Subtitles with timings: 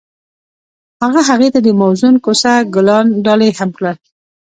[1.03, 3.97] هغه هغې ته د موزون کوڅه ګلان ډالۍ هم کړل.